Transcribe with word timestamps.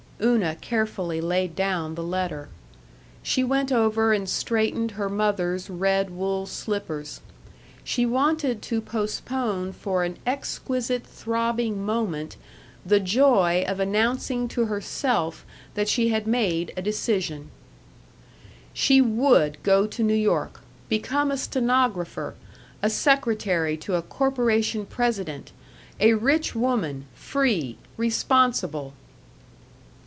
Una 0.23 0.53
carefully 0.53 1.19
laid 1.19 1.55
down 1.55 1.95
the 1.95 2.03
letter. 2.03 2.47
She 3.23 3.43
went 3.43 3.71
over 3.71 4.13
and 4.13 4.29
straightened 4.29 4.91
her 4.91 5.09
mother's 5.09 5.67
red 5.67 6.11
wool 6.11 6.45
slippers. 6.45 7.21
She 7.83 8.05
wanted 8.05 8.61
to 8.61 8.81
postpone 8.81 9.71
for 9.73 10.03
an 10.03 10.17
exquisite 10.27 11.03
throbbing 11.07 11.83
moment 11.83 12.37
the 12.85 12.99
joy 12.99 13.65
of 13.67 13.79
announcing 13.79 14.47
to 14.49 14.65
herself 14.67 15.43
that 15.73 15.89
she 15.89 16.09
had 16.09 16.27
made 16.27 16.71
a 16.77 16.83
decision. 16.83 17.49
She 18.75 19.01
would 19.01 19.57
go 19.63 19.87
to 19.87 20.03
New 20.03 20.13
York, 20.13 20.61
become 20.87 21.31
a 21.31 21.37
stenographer, 21.37 22.35
a 22.83 22.91
secretary 22.91 23.75
to 23.77 23.95
a 23.95 24.03
corporation 24.03 24.85
president, 24.85 25.51
a 25.99 26.13
rich 26.13 26.53
woman, 26.53 27.07
free, 27.15 27.79
responsible. 27.97 28.93